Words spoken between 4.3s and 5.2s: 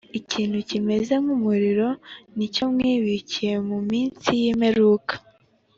y imperuka